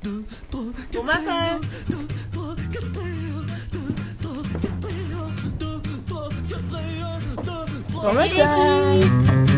Kumakan! 0.00 0.72
Kumakan! 0.92 1.60
Oh 8.02 9.49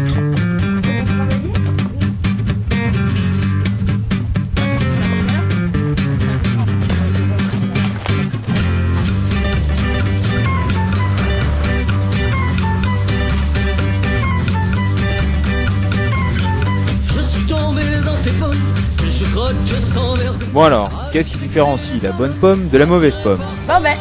Bon 20.52 20.65
alors, 20.65 20.91
qu'est-ce 21.13 21.30
qui 21.30 21.38
différencie 21.38 22.02
la 22.02 22.13
bonne 22.13 22.35
pomme 22.35 22.69
de 22.69 22.79
la 22.79 22.87
mauvaise 22.87 23.16
pomme 23.23 23.41
Bon 23.66 23.80
ben, 23.83 23.97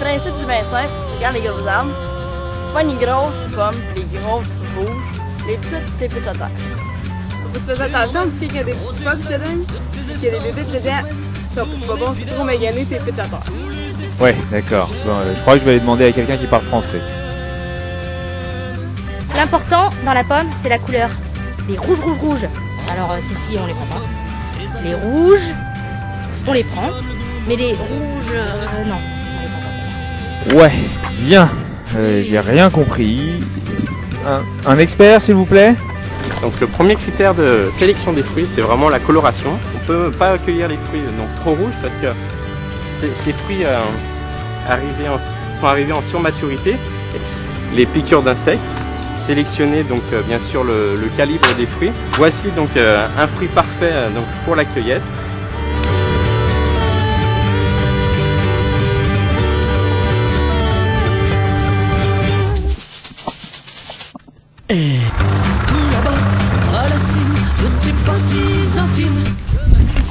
principe 0.00 0.36
du 0.38 0.46
bien 0.46 0.64
simple, 0.64 0.90
regarde 1.16 1.34
les 1.34 1.40
gros 1.40 1.66
arbres. 1.66 1.90
Pas 2.74 2.82
les 2.82 2.94
grosses 2.94 3.46
pommes, 3.54 3.80
les 3.96 4.18
grosses 4.18 4.58
rouges, 4.76 5.46
les 5.46 5.56
petites, 5.56 5.98
t'es 5.98 6.08
plus 6.08 6.20
terre. 6.20 6.32
Faut 6.32 7.48
que 7.52 7.58
tu 7.58 7.64
fasses 7.64 7.80
attention, 7.80 8.20
tu 8.24 8.40
sais 8.40 8.46
qu'il 8.46 8.56
y 8.56 8.60
a 8.60 8.64
des 8.64 8.72
petits 8.72 9.04
bugs 9.04 9.12
dedans, 9.16 9.64
qu'il 10.20 10.24
y 10.24 10.34
a 10.34 10.40
des 10.40 10.52
dedans. 10.52 11.08
C'est 11.50 11.86
pas 11.86 11.94
bon, 11.96 12.14
c'est 12.18 12.34
trop 12.34 12.44
magané, 12.44 12.86
c'est 12.88 13.04
pitch 13.04 13.18
à 13.18 13.26
terre. 13.26 13.40
Ouais, 14.18 14.34
d'accord. 14.50 14.90
Bon, 15.04 15.12
euh, 15.12 15.34
je 15.36 15.40
crois 15.42 15.54
que 15.54 15.60
je 15.60 15.64
vais 15.64 15.70
aller 15.72 15.80
demander 15.80 16.06
à 16.06 16.12
quelqu'un 16.12 16.38
qui 16.38 16.46
parle 16.46 16.64
français. 16.64 17.00
L'important 19.36 19.90
dans 20.04 20.14
la 20.14 20.24
pomme, 20.24 20.48
c'est 20.62 20.68
la 20.70 20.78
couleur. 20.78 21.10
Les 21.68 21.76
rouges, 21.76 22.00
rouges, 22.00 22.18
rouges. 22.18 22.46
Alors, 22.90 23.12
euh, 23.12 23.18
ceux-ci, 23.28 23.58
on 23.62 23.66
les 23.66 23.74
prend 23.74 23.86
pas. 23.86 24.02
Les 24.84 24.94
rouges, 24.94 25.54
on 26.46 26.52
les 26.52 26.64
prend. 26.64 26.90
Mais 27.48 27.56
les 27.56 27.72
rouges, 27.72 28.32
euh, 28.32 28.84
non. 28.86 28.96
On 29.36 29.42
les 29.42 29.48
prend 29.48 30.56
pas. 30.60 30.62
Ouais, 30.64 30.72
bien. 31.20 31.48
Euh, 31.96 32.22
J'ai 32.28 32.40
rien 32.40 32.70
compris. 32.70 33.40
Un, 34.26 34.70
un 34.70 34.78
expert, 34.78 35.20
s'il 35.22 35.34
vous 35.34 35.44
plaît 35.44 35.74
Donc 36.42 36.52
le 36.60 36.66
premier 36.68 36.94
critère 36.94 37.34
de 37.34 37.70
sélection 37.78 38.12
des 38.12 38.22
fruits, 38.22 38.46
c'est 38.54 38.60
vraiment 38.60 38.88
la 38.88 39.00
coloration. 39.00 39.50
On 39.74 39.86
peut 39.86 40.10
pas 40.12 40.32
accueillir 40.32 40.68
les 40.68 40.76
fruits 40.76 41.00
donc 41.18 41.28
trop 41.40 41.50
rouges 41.54 41.74
parce 41.82 41.94
que 42.00 42.08
ces, 43.00 43.10
ces 43.24 43.32
fruits 43.32 43.64
euh, 43.64 43.78
arrivés 44.68 45.08
en- 45.08 45.60
sont 45.60 45.66
arrivés 45.66 45.92
en 45.92 46.02
surmaturité. 46.02 46.76
Les 47.74 47.86
piqûres 47.86 48.22
d'insectes, 48.22 48.60
sélectionner 49.26 49.84
donc 49.84 50.02
euh, 50.12 50.22
bien 50.22 50.38
sûr 50.38 50.64
le, 50.64 50.98
calibre 51.16 51.54
des 51.56 51.66
fruits. 51.66 51.92
Voici 52.14 52.50
donc 52.56 52.70
euh, 52.76 53.06
un 53.18 53.26
fruit 53.26 53.48
parfait 53.48 53.92
euh, 53.92 54.10
donc 54.10 54.24
pour 54.44 54.56
la 54.56 54.64
cueillette. 54.64 55.02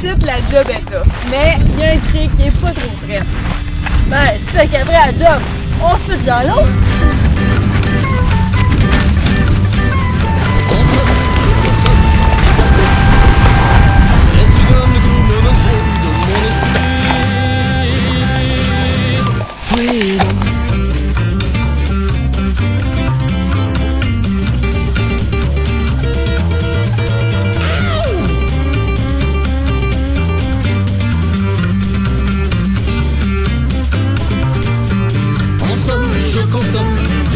à 0.07 0.25
la 0.25 0.37
job 0.51 0.67
est 0.69 0.91
là. 0.91 1.03
Mais 1.29 1.57
il 1.73 1.79
y 1.79 1.83
a 1.83 1.91
un 1.93 1.97
cri 1.97 2.29
qui 2.37 2.47
est 2.47 2.61
pas 2.61 2.71
trop 2.71 2.89
prêt. 3.05 3.21
Ben, 4.07 4.39
si 4.39 4.53
t'es 4.53 4.67
qu'après 4.67 4.93
la 4.93 5.07
job, 5.11 5.41
on 5.83 5.97
se 5.97 6.03
peut 6.03 6.25
dans 6.25 6.47
l'autre. 6.47 7.10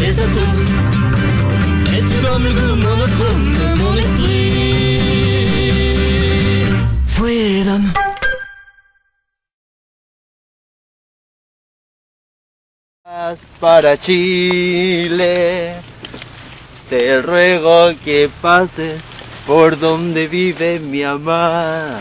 Consomme 0.06 0.12
des 0.12 0.20
atomes. 0.20 0.66
Et 1.96 2.00
tu 2.00 2.16
donnes 2.22 2.44
le 2.44 2.50
goût 2.52 2.76
monochrome 2.82 3.54
de 3.54 3.68
mon 3.76 3.94
esprit. 3.96 5.36
Freedom. 7.06 7.84
Para 13.60 13.96
Chile, 13.96 15.74
te 16.90 17.22
ruego 17.22 17.94
que 18.04 18.28
pases 18.42 19.00
por 19.46 19.78
donde 19.78 20.26
vive 20.26 20.78
mi 20.80 21.02
amada. 21.02 21.98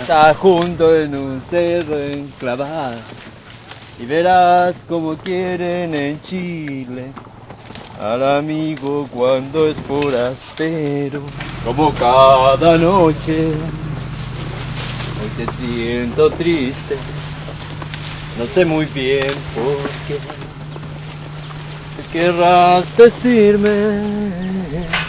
Está 0.00 0.34
junto 0.34 0.94
en 0.94 1.14
un 1.14 1.40
cerro 1.40 1.98
enclavada 1.98 2.94
y 3.98 4.06
verás 4.06 4.76
como 4.88 5.16
quieren 5.16 5.94
en 5.94 6.20
Chile 6.22 7.12
al 8.00 8.38
amigo 8.38 9.06
cuando 9.12 9.68
es 9.68 9.76
forastero. 9.78 11.20
Como 11.64 11.94
cada 11.94 12.76
noche, 12.76 13.52
hoy 15.20 15.28
te 15.36 15.46
siento 15.52 16.28
triste. 16.30 16.96
No 18.38 18.46
sé 18.46 18.64
muy 18.64 18.86
bien 18.86 19.22
por 19.54 19.88
qué. 20.08 20.18
¿Qué 21.96 22.02
querrás 22.18 22.96
decirme? 22.96 25.03